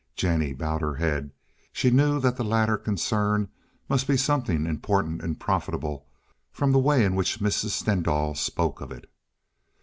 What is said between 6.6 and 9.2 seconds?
the way in which Mrs. Stendahl spoke of it.